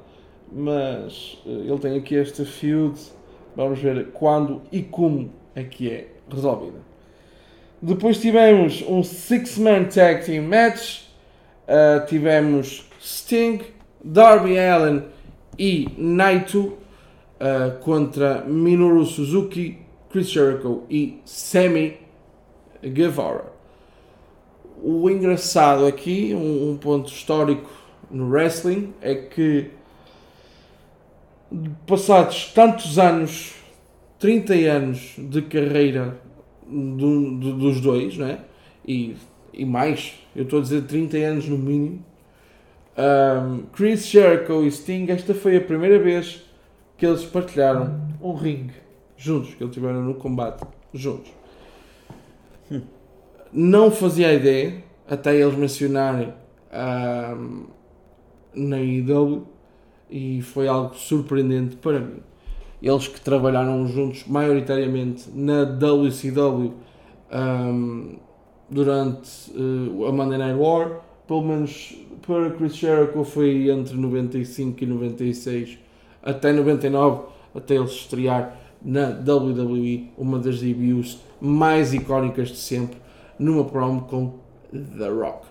[0.50, 2.98] mas uh, ele tem aqui esta feud,
[3.54, 6.78] vamos ver quando e como é que é resolvida.
[7.80, 11.02] Depois tivemos um Six-Man Tag Team Match.
[11.66, 13.60] Uh, tivemos Sting,
[14.02, 15.04] Darby Allen
[15.58, 16.78] e Naito
[17.80, 19.78] contra Minoru Suzuki,
[20.10, 22.03] Chris Jericho e Sammy
[22.88, 23.52] Guevara.
[24.82, 27.70] O engraçado aqui, um, ponto histórico
[28.10, 29.70] no wrestling, é que
[31.86, 33.54] passados tantos anos,
[34.18, 36.20] 30 anos de carreira
[36.66, 38.40] do, do, dos dois, né?
[38.86, 39.16] e,
[39.52, 42.04] e mais, eu estou a dizer 30 anos no mínimo,
[42.96, 46.44] um, Chris Jericho e Sting, esta foi a primeira vez
[46.96, 48.74] que eles partilharam um ringue
[49.16, 51.32] juntos, que eles tiveram no combate juntos.
[53.56, 56.34] Não fazia ideia, até eles mencionarem
[57.38, 57.66] um,
[58.52, 59.46] na IW,
[60.10, 62.18] e foi algo surpreendente para mim.
[62.82, 66.72] Eles que trabalharam juntos maioritariamente na WCW
[67.32, 68.16] um,
[68.68, 74.86] durante uh, a Monday Night War, pelo menos para Chris Jericho foi entre 95 e
[74.86, 75.78] 96
[76.22, 82.96] até 99, até ele estrear na WWE, uma das debuts mais icónicas de sempre,
[83.38, 84.34] numa promo com
[84.72, 85.46] The Rock.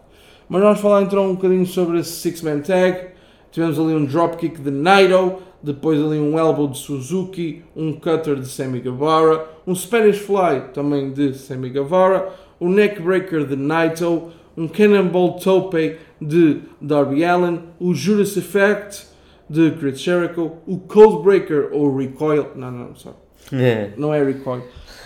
[0.49, 3.07] Mas vamos falar então um bocadinho sobre esse Six-Man Tag.
[3.51, 8.47] Tivemos ali um dropkick de Naito, depois ali um elbow de Suzuki, um cutter de
[8.47, 15.33] Sammy Guevara, um Spanish Fly também de Sammy Guevara, um neckbreaker de Naito, um Cannonball
[15.33, 19.07] Tope de Darby Allen, o Judas Effect
[19.49, 23.15] de Chris Jericho, o Coldbreaker ou Recoil, não, não, sorry,
[23.51, 23.91] é.
[23.97, 24.63] não é Recoil,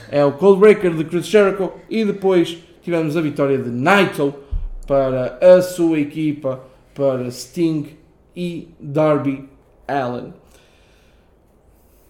[0.09, 2.57] é o Coldbreaker de Chris Jericho e depois
[2.88, 4.34] tivemos a vitória de Naito
[4.88, 6.63] para a sua equipa,
[6.95, 7.97] para Sting
[8.34, 9.43] e Darby
[9.86, 10.34] Allen.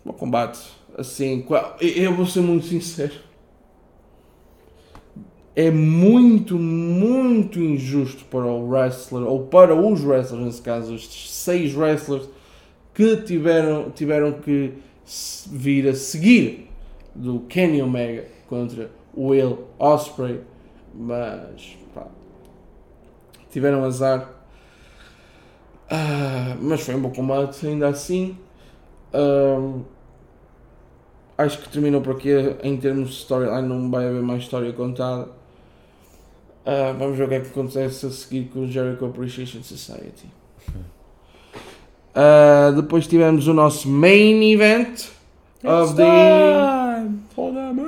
[0.06, 0.60] Um combate
[0.96, 1.44] assim,
[1.82, 3.16] eu vou ser muito sincero
[5.56, 11.74] é muito, muito injusto para o wrestler, ou para os wrestlers, nesse caso, estes seis
[11.74, 12.30] wrestlers
[12.94, 14.74] que tiveram, tiveram que
[15.52, 16.70] vir a seguir
[17.16, 20.42] do Kenny Omega contra o Will Osprey,
[20.98, 22.08] mas pá,
[23.52, 24.30] tiveram azar.
[25.90, 28.38] Ah, mas foi um bom combate, ainda assim.
[31.38, 32.32] Acho que terminou por aqui
[32.64, 35.30] em termos de storyline, não vai haver mais história contada.
[36.66, 40.26] Uh, vamos ver o que é que acontece a seguir com o Jericho Appreciation Society.
[42.14, 45.06] Uh, depois tivemos o nosso main event
[45.64, 46.04] of the.
[47.36, 47.88] For the main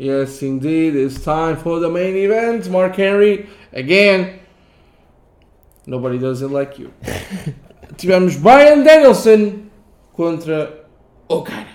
[0.00, 2.70] Yes, indeed, it's time for the main event.
[2.70, 4.38] Mark Henry, again.
[5.86, 6.92] Nobody does it like you.
[7.96, 9.68] tivemos Brian Danielson
[10.12, 10.84] contra
[11.28, 11.66] Okada.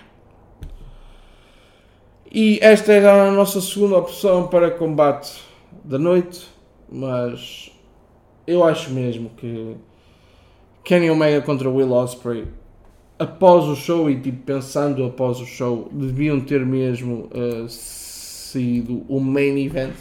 [2.31, 5.43] E esta era a nossa segunda opção para combate
[5.83, 6.47] da noite,
[6.89, 7.71] mas
[8.47, 9.75] eu acho mesmo que
[10.85, 12.47] Kenny Omega contra Will Ospreay
[13.19, 17.67] após o show e tipo pensando após o show deviam ter mesmo uh,
[18.53, 19.95] sido o main event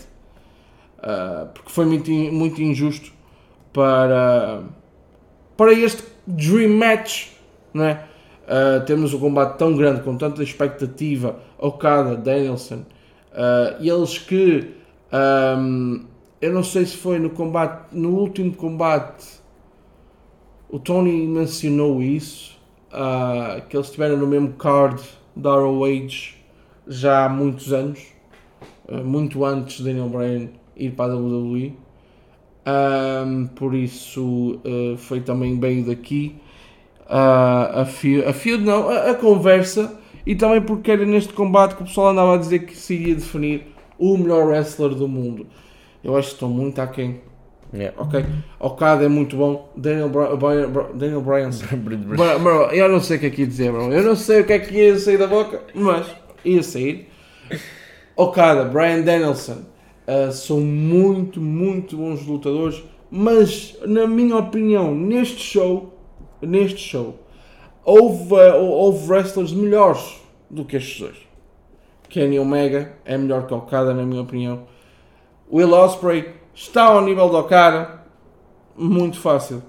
[0.99, 3.13] uh, porque foi muito, muito injusto
[3.73, 4.63] para
[5.57, 7.33] para este dream match
[7.73, 8.05] não é?
[8.43, 12.85] Uh, temos um combate tão grande, com tanta expectativa, Okada, Danielson,
[13.33, 14.75] uh, eles que
[15.13, 16.05] um,
[16.41, 19.27] eu não sei se foi no combate, no último combate,
[20.69, 22.59] o Tony mencionou isso,
[22.93, 25.01] uh, que eles estiveram no mesmo card
[25.37, 26.35] da ROH
[26.89, 28.01] já há muitos anos,
[29.05, 31.75] muito antes de Daniel Bryan ir para a WWE.
[32.65, 34.61] Um, por isso
[34.97, 36.37] foi também bem daqui
[37.13, 41.75] a, a, feud, a feud não, a, a, conversa e também porque era neste combate
[41.75, 43.67] que o pessoal andava a dizer que se iria definir
[43.99, 45.47] o melhor wrestler do mundo.
[46.03, 47.21] Eu acho que estou muito aquém.
[47.75, 47.95] Yeah.
[48.01, 48.25] Ok?
[48.59, 49.71] Okada é muito bom.
[49.77, 51.51] Daniel, Bra Bra Daniel Bryan.
[52.43, 53.93] bro, eu não sei o que é que ia dizer, bro.
[53.93, 56.07] Eu não sei o que é que ia sair da boca, mas
[56.45, 57.09] ia sair.
[58.17, 59.63] Okada, Brian Danielson
[60.07, 65.93] uh, são muito, muito bons lutadores, mas na minha opinião, neste show
[66.43, 67.19] neste show,
[67.85, 71.17] houve, uh, houve wrestlers melhores do que estes dois.
[72.09, 74.65] Kenny Omega é melhor que Okada, na minha opinião.
[75.51, 78.03] Will Ospreay está ao nível do Okada,
[78.77, 79.63] muito fácil.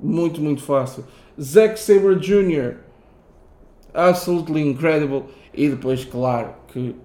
[0.00, 1.04] Muito, muito fácil.
[1.40, 2.76] Zack Sabre Jr.,
[3.92, 5.24] absolutely incredible.
[5.52, 6.96] E depois, claro, que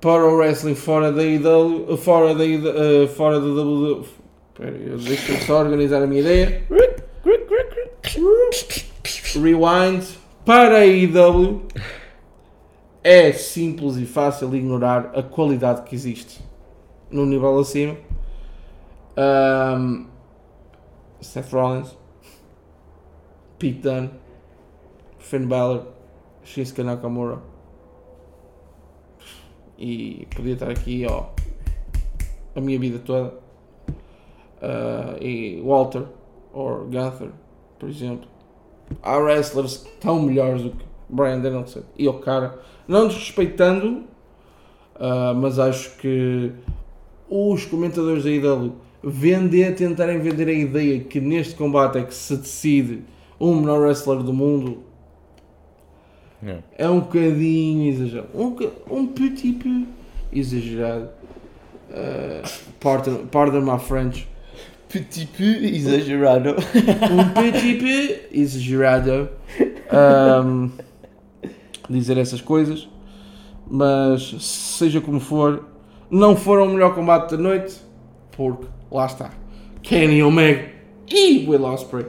[0.00, 4.04] para o wrestling fora da IW, fora da, uh, fora da WWE.
[4.48, 6.66] Espera, deixa-me só organizar a minha ideia.
[9.34, 10.04] Rewind
[10.44, 11.66] para a IW
[13.02, 16.42] é simples e fácil ignorar a qualidade que existe
[17.10, 17.96] num nível acima.
[19.16, 20.06] Um,
[21.20, 21.96] Seth Rollins,
[23.58, 24.10] Pete Dunne,
[25.18, 25.86] Finn Balor,
[26.44, 27.40] Shinsuke Nakamura.
[29.78, 31.26] E podia estar aqui, ó,
[32.54, 33.34] a minha vida toda.
[34.56, 36.04] Uh, e Walter
[36.52, 37.30] ou Gunther,
[37.78, 38.28] por exemplo.
[39.02, 44.04] Há wrestlers tão melhores do que Brian Danielson e o cara, não desrespeitando,
[44.96, 46.52] uh, mas acho que
[47.28, 48.72] os comentadores da IW
[49.02, 53.04] vender, tentarem vender a ideia que neste combate é que se decide
[53.38, 54.82] o menor wrestler do mundo
[56.42, 56.62] Yeah.
[56.76, 58.28] é um bocadinho exagerado.
[58.34, 58.56] Um,
[58.90, 59.86] um petit peu
[60.32, 61.08] exagerado.
[61.90, 64.28] Uh, pardon, pardon my French.
[64.88, 66.50] Petit peu exagerado.
[67.10, 69.28] Um petit peu exagerado.
[69.92, 70.70] Um,
[71.88, 72.88] dizer essas coisas.
[73.68, 75.64] Mas seja como for,
[76.10, 77.76] não foram o melhor combate da noite.
[78.36, 79.30] Porque lá está.
[79.82, 80.68] Kenny Omega
[81.08, 82.06] e Will Ospreay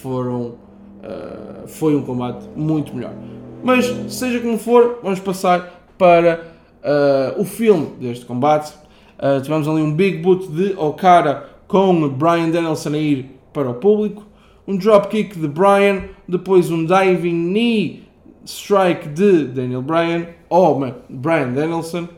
[0.00, 0.54] foram.
[1.02, 3.14] uh, foi um combate muito melhor.
[3.62, 6.46] Mas seja como for, vamos passar para
[6.82, 8.72] uh, o filme deste combate.
[9.18, 13.74] Uh, tivemos ali um big boot de Okada com Brian Danielson a ir para o
[13.74, 14.24] público.
[14.66, 18.06] Um dropkick de Brian, depois um diving knee
[18.44, 22.08] strike de Daniel Bryan, ou oh, Brian Danielson,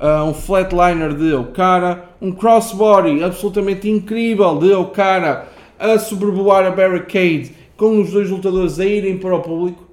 [0.00, 5.46] uh, um flatliner de Okada, um crossbody absolutamente incrível de Okada
[5.78, 9.85] a sobrevoar a barricade com os dois lutadores a irem para o público.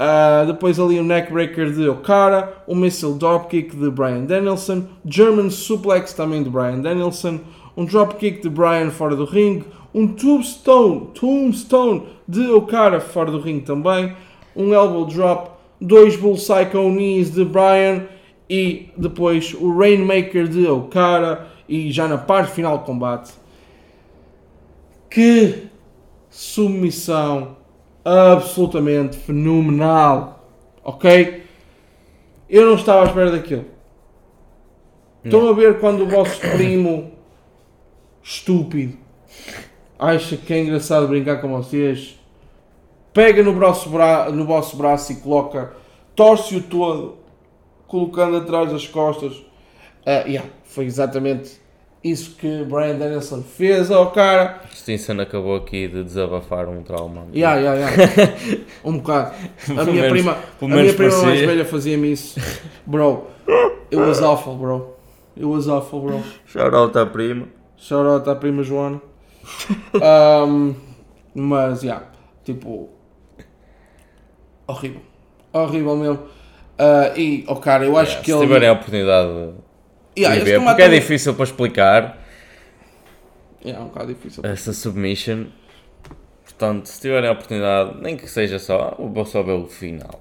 [0.00, 6.14] Uh, depois ali um neckbreaker de Okada, um missile dropkick de Brian Danielson, German suplex
[6.14, 7.40] também de Brian Danielson,
[7.76, 13.66] um dropkick de Brian fora do ringue, um tombstone, tombstone de Okada fora do ringue
[13.66, 14.16] também,
[14.56, 18.06] um elbow drop, dois bull psycho knees de Brian
[18.48, 23.34] e depois o rainmaker de Okada e já na parte final do combate.
[25.10, 25.68] Que
[26.30, 27.59] submissão
[28.04, 30.44] absolutamente fenomenal.
[30.84, 31.44] Ok?
[32.48, 33.64] Eu não estava à espera daquilo.
[35.24, 37.12] Estão a ver quando o vosso primo
[38.22, 38.96] estúpido
[39.98, 42.18] acha que é engraçado brincar com vocês,
[43.12, 45.74] pega no, braço, bra no vosso braço e coloca,
[46.16, 47.18] torce-o todo,
[47.86, 49.44] colocando atrás das costas.
[50.06, 51.60] Ah, yeah, foi exatamente
[52.02, 54.60] isso que Brian Danielson fez ao cara.
[54.74, 57.26] Stinson acabou aqui de desabafar um trauma.
[57.34, 58.64] Yeah, yeah, yeah.
[58.84, 59.34] Um bocado.
[59.68, 61.46] A minha menos- prima, a minha prima mais parecia.
[61.46, 62.40] velha fazia-me isso.
[62.86, 63.26] Bro,
[63.92, 64.96] it was awful, bro.
[65.36, 66.22] It was awful, bro.
[66.46, 67.46] Shout out à prima.
[67.76, 69.00] Shout out à prima Joana.
[69.94, 70.74] Um,
[71.34, 72.04] mas, yeah,
[72.44, 72.88] tipo,
[74.66, 75.00] horrível.
[75.52, 76.18] Horrível mesmo.
[76.78, 78.46] Ah, e, oh cara, eu acho Yeah, que se ele.
[78.46, 79.52] tiverem a oportunidade de
[80.18, 82.18] Yeah, ver, porque é difícil para explicar
[83.64, 84.42] Yeah, é um bocado difícil.
[84.44, 85.46] essa submission.
[86.44, 90.20] Portanto, se tiverem a oportunidade, nem que seja só, vou só ver o final.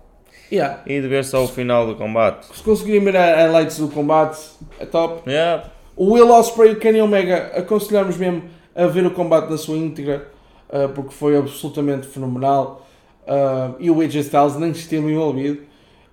[0.51, 0.81] Yeah.
[0.85, 2.45] E de ver só o final do combate.
[2.55, 4.39] Se conseguirem ver a- highlights do combate,
[4.79, 5.29] é top.
[5.29, 5.69] Yeah.
[5.95, 8.43] O Will Ospreay e o Kenny Omega aconselhamos mesmo
[8.75, 10.29] a ver o combate na sua íntegra,
[10.71, 12.85] ah, porque foi absolutamente fenomenal.
[13.27, 15.61] Ah, e o AJ Styles nem esteve envolvido,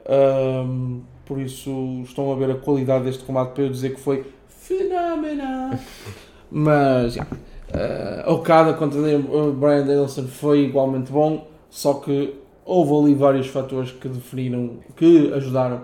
[0.09, 4.25] Ahm, por isso estão a ver a qualidade deste combate para eu dizer que foi
[4.49, 5.79] fenomenal.
[6.51, 7.25] Mas, já.
[7.25, 13.91] Uh, Okada contra Dan- Brian Danielson foi igualmente bom, só que houve ali vários fatores
[13.91, 15.83] que definiram, que ajudaram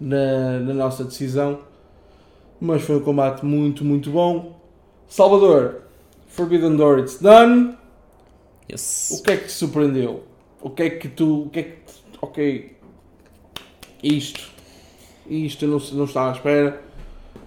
[0.00, 1.60] na, na nossa decisão.
[2.60, 4.60] Mas foi um combate muito, muito bom.
[5.08, 5.82] Salvador,
[6.26, 7.74] Forbidden Door, it's done.
[8.70, 9.18] Yes.
[9.18, 10.24] O que é que te surpreendeu?
[10.60, 11.42] O que é que tu.
[11.44, 11.78] O que é que.
[12.20, 12.76] Ok.
[14.02, 14.49] Isto.
[15.30, 16.82] Isto eu não, não estava à espera.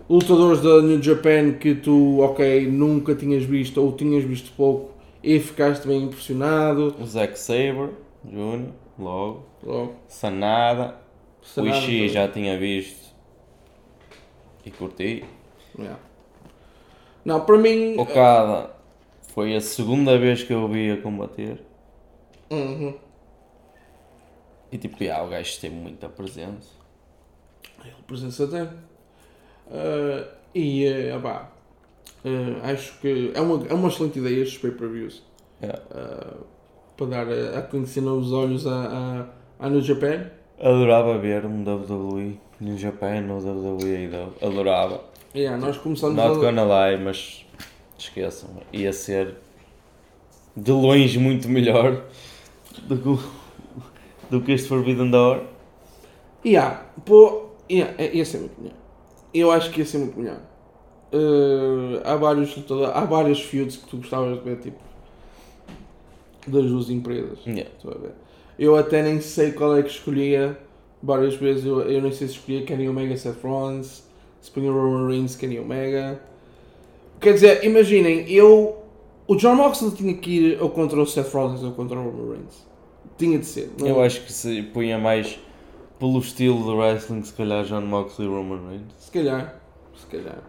[0.10, 5.40] Lutadores da New Japan que tu, ok, nunca tinhas visto ou tinhas visto pouco e
[5.40, 6.96] ficaste bem impressionado.
[7.00, 7.90] O Zack Sabre,
[8.26, 9.46] Júnior, logo.
[9.62, 10.96] Logo, Sanada.
[11.42, 12.10] O Sanada Ishii também.
[12.10, 13.14] já tinha visto.
[14.66, 15.26] E curti.
[15.78, 16.00] Yeah.
[17.26, 17.98] Não, para mim.
[17.98, 18.72] Okada
[19.34, 21.60] foi a segunda vez que eu o vi a combater.
[22.52, 22.94] Uhum.
[24.72, 26.83] E tipo, ah, o gajo teve muita presença.
[27.84, 28.68] Ele presença tem.
[29.72, 31.52] Ah, e, uh, pá,
[32.26, 35.24] ah, acho que é uma, é uma excelente ideia estes pay-per-views.
[35.62, 35.82] Yeah.
[35.92, 36.38] Ah,
[36.96, 39.26] para dar a, a conhecer nos olhos a,
[39.60, 40.30] a, a New Japan.
[40.60, 44.34] Adorava ver um WWE no Japão ou WWE AEW.
[44.42, 45.02] Adorava.
[45.36, 46.40] Yeah, nós começamos Not a...
[46.40, 47.46] gonna lie, mas
[47.98, 48.50] esqueçam.
[48.72, 49.36] Ia ser
[50.56, 52.04] de longe muito melhor
[52.84, 53.24] do que,
[54.30, 55.42] do que este Forbidden Door.
[56.46, 58.78] Yeah, pô, yeah, é- ia ser muito melhor.
[59.34, 60.40] Eu acho que ia ser muito melhor.
[61.12, 64.78] eh, há, vários, lutadores- há várias feuds que tu gostavas de ver, tipo,
[66.48, 67.40] das duas empresas.
[67.46, 67.70] Yeah.
[67.78, 68.12] Estou a ver.
[68.58, 70.58] Eu até nem sei qual é que escolhia.
[71.02, 74.04] Várias vezes eu, eu nem sei se escolhia Kenny Omega, Seth Rollins,
[74.42, 76.20] se punha Roman Reigns, Kenny Omega.
[77.20, 78.78] Quer dizer, imaginem, eu.
[79.28, 82.32] O John Moxley tinha que ir ou contra o Seth Rollins ou contra o Roman
[82.34, 82.66] Reigns.
[83.18, 83.70] Tinha de ser.
[83.80, 85.38] não- Eu acho que se punha mais
[86.00, 88.94] pelo estilo de wrestling, se calhar John Moxley e Roman Reigns.
[88.98, 89.62] Se calhar.
[89.96, 90.44] Se calhar.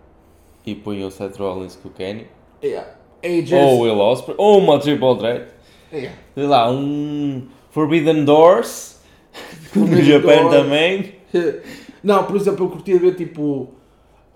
[0.66, 2.26] E punha o Seth Rollins com o Kenny.
[2.62, 2.90] Yeah.
[3.22, 3.54] AJ.
[3.54, 4.36] Ou o Will Ospreay.
[4.38, 5.48] Ou uma Triple Threat.
[5.92, 6.16] Yeah.
[6.34, 8.94] Sei lá, um Forbidden Doors.
[9.74, 11.14] No Forbidden Japão também.
[12.02, 13.70] Não, por exemplo, eu curtia ver tipo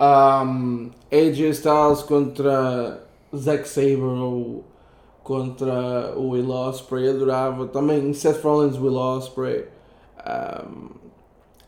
[0.01, 3.05] um, AJ Styles contra
[3.37, 4.65] Zack Sabre ou
[5.23, 9.67] contra o Will Ospreay, adorava também Seth Rollins, Will Ospreay.
[10.27, 10.89] Um,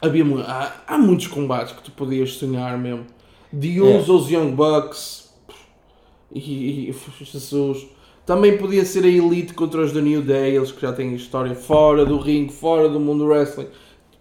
[0.02, 3.06] havia há, há muitos combates que tu podias sonhar mesmo.
[3.52, 4.10] De uns É.
[4.12, 5.32] aos Young Bucks
[6.32, 6.94] e, e
[7.24, 7.86] Jesus.
[8.26, 11.54] Também podia ser a Elite contra os da New Day, eles que já têm história
[11.54, 13.66] fora do ringue, fora do mundo do wrestling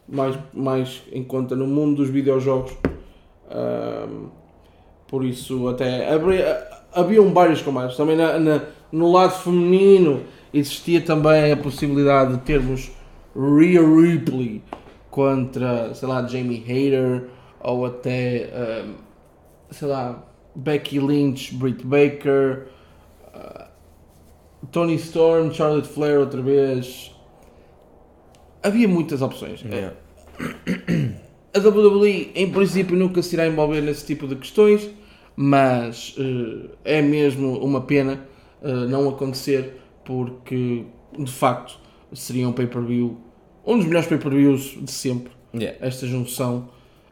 [0.08, 2.72] mais, mais em conta no mundo dos videojogos.
[3.52, 4.28] Ahm,
[5.08, 7.96] por isso, até havia, haviam vários combates.
[7.98, 8.62] Também na, na-
[8.92, 10.22] no lado feminino
[10.52, 12.90] existia também a possibilidade de termos
[13.40, 14.62] Rhea Ripley
[15.10, 17.30] contra, sei lá, Jamie Hayter
[17.62, 18.94] ou até, ahm,
[19.72, 20.26] sei lá,
[20.56, 22.68] Becky Lynch, Britt Baker,
[23.34, 23.70] ah,
[24.72, 27.16] Tony Storm, Charlotte Flair outra vez.
[28.62, 29.62] Havia muitas opções.
[29.62, 29.96] Yeah.
[31.54, 34.90] A WWE, em princípio, nunca se irá envolver nesse tipo de questões,
[35.36, 38.22] mas eh, é mesmo uma pena
[38.62, 40.86] eh, não acontecer, porque
[41.18, 41.80] de facto
[42.14, 43.18] seria um pay-per-view,
[43.70, 45.78] um dos melhores pay-per-views de sempre, Yeah.
[45.80, 46.70] esta junção.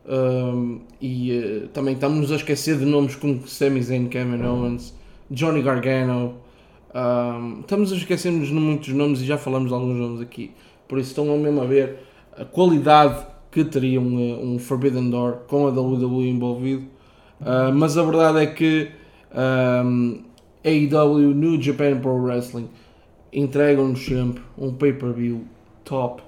[0.07, 4.93] Um, e eh, também estamos a esquecer de nomes como Sami Zayn, Kevin Owens,
[5.29, 6.35] Johnny Gargano.
[6.95, 10.51] Um, estamos a esquecer-nos de muitos nomes e já falamos de alguns nomes aqui.
[10.87, 11.99] Por isso estão mesmo a ver
[12.35, 16.83] a qualidade que teria um, um Forbidden Door com a WWE envolvido.
[17.41, 18.89] Uh, mas a verdade é que
[19.85, 20.23] um,
[20.63, 22.69] AEW, New Japan Pro Wrestling,
[23.31, 25.43] entregam-nos sempre um pay-per-view
[25.83, 26.26] top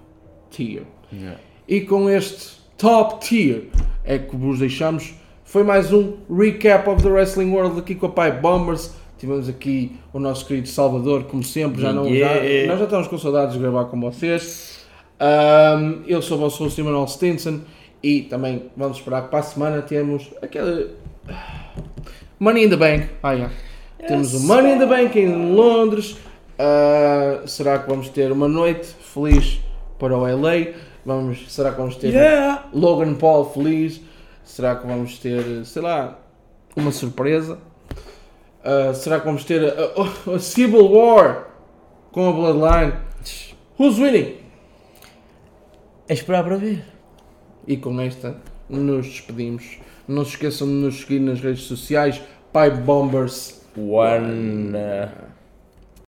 [0.50, 0.84] tier.
[1.12, 1.40] Yeah.
[1.68, 3.64] E com este top tier
[4.04, 5.14] é que vos deixamos.
[5.44, 8.94] Foi mais um recap of the Wrestling World aqui com a Pipe Bombers.
[9.18, 11.82] Tivemos aqui o nosso querido Salvador, como sempre.
[11.82, 12.36] Já não, Yeah.
[12.62, 14.80] já- nós já estamos com saudades de gravar com vocês.
[15.20, 17.60] Um, eu sou o vosso host Emanuel Stinson
[18.02, 20.92] e também vamos esperar que para a semana temos aquele
[22.40, 23.08] Money in the Bank.
[23.22, 23.54] Ah, yeah.
[24.08, 26.16] Temos o Money in the Bank em Londres.
[26.58, 29.60] Uh, será que vamos ter uma noite feliz
[30.00, 30.74] para o LA?
[31.06, 32.66] Vamos, será que vamos ter Yeah.
[32.74, 34.02] Logan Paul feliz?
[34.44, 36.18] Será que vamos ter, sei lá,
[36.76, 37.60] uma surpresa?
[38.64, 41.48] Uh, será que vamos ter a, a- a Civil War
[42.12, 42.94] com a Bloodline?
[43.80, 44.36] Who's winning?
[46.08, 46.84] É esperar para ver.
[47.68, 48.36] E com esta
[48.68, 49.78] nos despedimos.
[50.08, 52.20] Não se esqueçam de nos seguir nas redes sociais.
[52.52, 53.62] Pipe Bombers.
[53.78, 54.72] One.
[54.76, 55.10] uh,